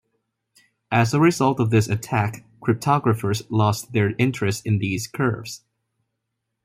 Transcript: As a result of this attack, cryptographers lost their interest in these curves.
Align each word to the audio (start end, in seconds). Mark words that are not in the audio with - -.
As 0.91 1.13
a 1.13 1.19
result 1.19 1.59
of 1.59 1.69
this 1.69 1.87
attack, 1.87 2.43
cryptographers 2.59 3.45
lost 3.51 3.93
their 3.93 4.15
interest 4.17 4.65
in 4.65 4.79
these 4.79 5.05
curves. 5.05 5.61